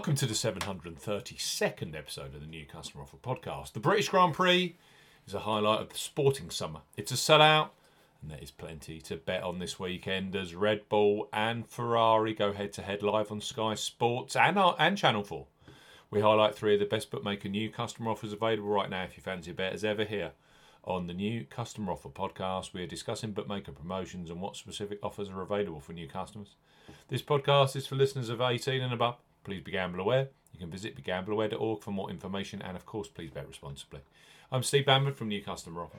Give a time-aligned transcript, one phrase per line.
[0.00, 3.74] Welcome to the 732nd episode of the New Customer Offer Podcast.
[3.74, 4.74] The British Grand Prix
[5.26, 6.80] is a highlight of the sporting summer.
[6.96, 7.68] It's a sellout,
[8.22, 12.54] and there is plenty to bet on this weekend as Red Bull and Ferrari go
[12.54, 15.46] head to head live on Sky Sports and, uh, and Channel 4.
[16.10, 19.22] We highlight three of the best bookmaker new customer offers available right now if you
[19.22, 20.32] fancy a bet as ever here.
[20.82, 25.28] On the new Customer Offer podcast, we are discussing bookmaker promotions and what specific offers
[25.28, 26.54] are available for new customers.
[27.08, 29.18] This podcast is for listeners of 18 and above.
[29.50, 30.28] Please be gamble aware.
[30.52, 33.98] You can visit begambleaware.org for more information and, of course, please bet responsibly.
[34.52, 35.98] I'm Steve Bamford from New Customer Offer.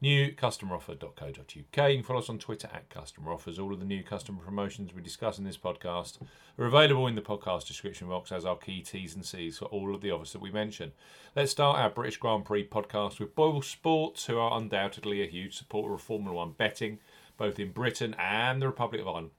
[0.00, 1.90] NewCustomeroffer.co.uk.
[1.90, 3.58] You can follow us on Twitter at Customer Offers.
[3.58, 6.18] All of the new customer promotions we discuss in this podcast
[6.56, 9.96] are available in the podcast description box as our key T's and C's for all
[9.96, 10.92] of the offers that we mention.
[11.34, 15.58] Let's start our British Grand Prix podcast with Boyle Sports, who are undoubtedly a huge
[15.58, 17.00] supporter of Formula One betting,
[17.36, 19.30] both in Britain and the Republic of Ireland.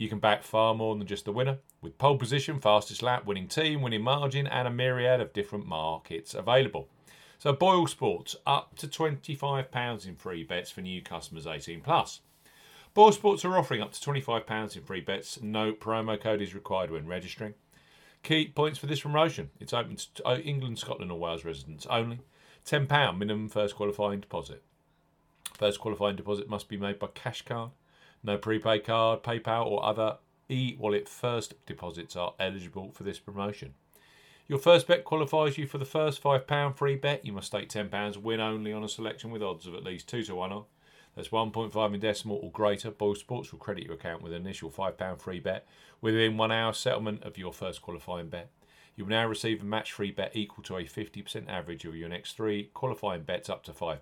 [0.00, 3.48] You can back far more than just the winner, with pole position, fastest lap, winning
[3.48, 6.88] team, winning margin, and a myriad of different markets available.
[7.38, 12.22] So Boyle Sports up to £25 in free bets for new customers 18 plus.
[12.94, 15.42] Boyle Sports are offering up to £25 in free bets.
[15.42, 17.52] No promo code is required when registering.
[18.22, 19.50] Key points for this promotion.
[19.60, 22.20] It's open to uh, England, Scotland, or Wales residents only.
[22.64, 24.62] £10 minimum first qualifying deposit.
[25.58, 27.72] First qualifying deposit must be made by cash card.
[28.22, 30.18] No prepaid card, PayPal, or other
[30.48, 33.74] e wallet first deposits are eligible for this promotion.
[34.48, 37.24] Your first bet qualifies you for the first £5 free bet.
[37.24, 40.24] You must stake £10, win only on a selection with odds of at least 2
[40.24, 40.64] to 1 on.
[41.14, 42.90] That's 1.5 in decimal or greater.
[42.90, 45.66] Boyle Sports will credit your account with an initial £5 free bet
[46.00, 48.50] within one hour settlement of your first qualifying bet.
[49.00, 52.10] You will now receive a match free bet equal to a 50% average of your
[52.10, 53.98] next three qualifying bets up to £5.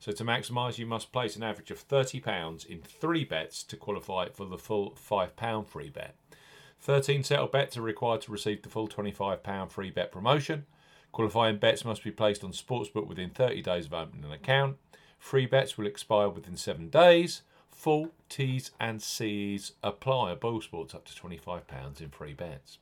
[0.00, 4.30] So to maximise, you must place an average of £30 in three bets to qualify
[4.30, 6.16] for the full £5 free bet.
[6.80, 10.66] 13 settled bets are required to receive the full £25 free bet promotion.
[11.12, 14.78] Qualifying bets must be placed on Sportsbook within 30 days of opening an account.
[15.20, 17.42] Free bets will expire within seven days.
[17.70, 20.32] Full T's and C's apply.
[20.32, 22.78] A Boyle Sports up to £25 in free bets.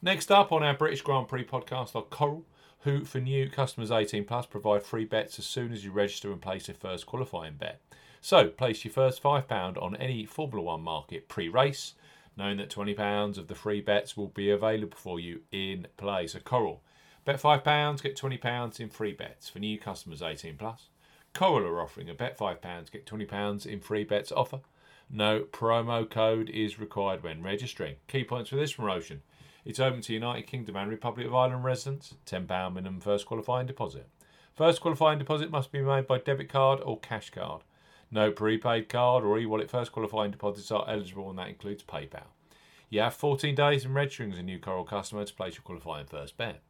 [0.00, 2.44] Next up on our British Grand Prix podcast are Coral,
[2.82, 6.40] who for new customers 18 plus provide free bets as soon as you register and
[6.40, 7.80] place your first qualifying bet.
[8.20, 11.94] So place your first £5 on any Formula One market pre race,
[12.36, 16.28] knowing that £20 of the free bets will be available for you in play.
[16.28, 16.80] So Coral,
[17.24, 20.90] bet £5, get £20 in free bets for new customers 18 plus.
[21.34, 24.60] Coral are offering a bet £5, get £20 in free bets offer.
[25.10, 27.96] No promo code is required when registering.
[28.06, 29.22] Key points for this promotion.
[29.68, 32.14] It's open to United Kingdom and Republic of Ireland residents.
[32.24, 34.08] £10 minimum first qualifying deposit.
[34.56, 37.60] First qualifying deposit must be made by debit card or cash card.
[38.10, 42.28] No prepaid card or e-wallet first qualifying deposits are eligible and that includes PayPal.
[42.88, 46.06] You have 14 days in registering as a new Coral customer to place your qualifying
[46.06, 46.62] first bet.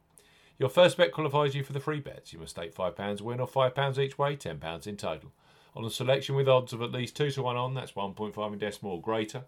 [0.57, 2.33] Your first bet qualifies you for the free bets.
[2.33, 5.31] You must stake £5 win or £5 each way, £10 in total.
[5.73, 8.59] On a selection with odds of at least 2 to 1 on, that's 1.5 in
[8.59, 9.45] decimal or greater.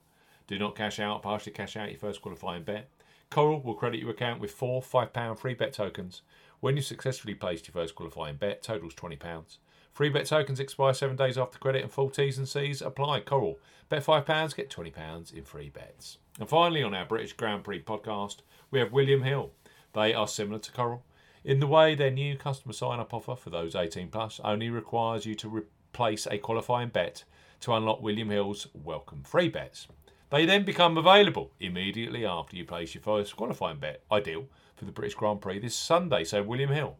[0.47, 2.89] Do not cash out, partially cash out your first qualifying bet.
[3.31, 6.21] Coral will credit your account with four £5 free bet tokens.
[6.59, 9.57] When you successfully placed your first qualifying bet, totals £20.
[9.93, 13.21] Free bet tokens expire seven days after credit and full T's and C's apply.
[13.21, 13.57] Coral,
[13.89, 16.17] bet £5, get £20 in free bets.
[16.39, 18.37] And finally, on our British Grand Prix podcast,
[18.69, 19.51] we have William Hill.
[19.93, 21.03] They are similar to Coral
[21.43, 25.25] in the way their new customer sign up offer for those 18 plus only requires
[25.25, 27.23] you to replace a qualifying bet
[27.61, 29.87] to unlock William Hill's welcome free bets.
[30.31, 34.01] They then become available immediately after you place your first qualifying bet.
[34.09, 34.45] Ideal
[34.77, 36.23] for the British Grand Prix this Sunday.
[36.23, 36.95] So William Hill,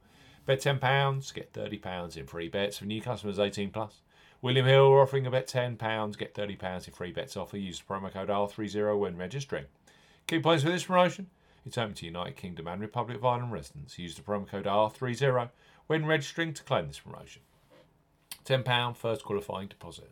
[0.46, 4.02] bet £10, get £30 in free bets for new customers 18 plus.
[4.42, 7.58] William Hill are offering a bet £10, get £30 in free bets offer.
[7.58, 9.66] Use the promo code R30 when registering.
[10.28, 11.28] Key points for this promotion.
[11.66, 13.98] It's open to United Kingdom and Republic of Ireland residents.
[13.98, 15.50] Use the promo code R30
[15.88, 17.44] when registering to claim this promotion.
[18.44, 20.12] £10 first qualifying deposit.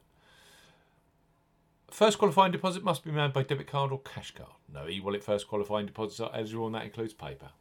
[2.00, 4.54] First qualifying deposit must be made by debit card or cash card.
[4.74, 7.52] No e-wallet first qualifying deposits are eligible, and that includes PayPal.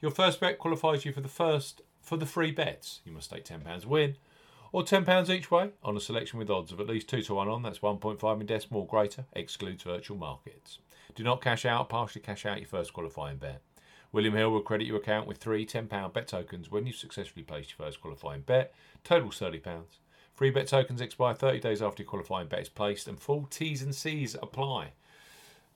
[0.00, 3.00] Your first bet qualifies you for the first for the free bets.
[3.04, 4.18] You must stake ten pounds win,
[4.70, 7.34] or ten pounds each way on a selection with odds of at least two to
[7.34, 7.62] one on.
[7.64, 9.24] That's one point five in decimal or greater.
[9.32, 10.78] Excludes virtual markets.
[11.16, 11.88] Do not cash out.
[11.88, 13.62] Partially cash out your first qualifying bet.
[14.12, 17.66] William Hill will credit your account with three £10 bet tokens when you successfully place
[17.70, 18.72] your first qualifying bet.
[19.02, 19.84] Total £30.
[20.34, 23.82] Free bet tokens expire 30 days after your qualifying bet is placed, and full T's
[23.82, 24.92] and C's apply.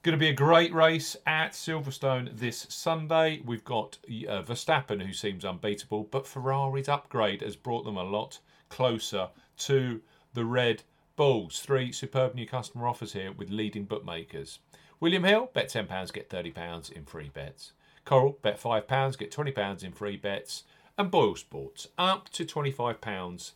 [0.03, 3.43] Going to be a great race at Silverstone this Sunday.
[3.45, 8.39] We've got uh, Verstappen, who seems unbeatable, but Ferrari's upgrade has brought them a lot
[8.69, 10.01] closer to
[10.33, 10.85] the Red
[11.17, 11.61] Bulls.
[11.61, 14.61] Three superb new customer offers here with leading bookmakers.
[15.01, 17.73] William Hill, bet £10, get £30 in free bets.
[18.05, 20.63] Coral, bet £5, get £20 in free bets.
[20.97, 23.53] And Boyle Sports, up to £25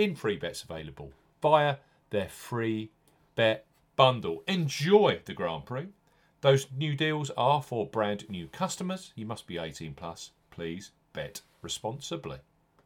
[0.00, 1.12] in free bets available
[1.42, 1.76] via
[2.08, 2.90] their free
[3.34, 3.66] bet
[3.96, 4.42] bundle.
[4.48, 5.88] Enjoy the Grand Prix.
[6.40, 9.12] Those new deals are for brand new customers.
[9.14, 10.30] You must be 18 plus.
[10.50, 12.38] Please bet responsibly.